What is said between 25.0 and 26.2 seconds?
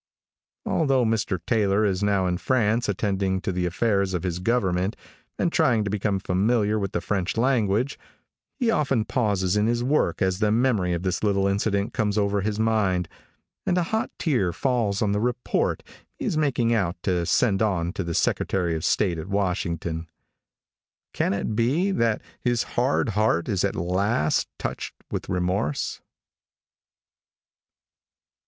with remorse?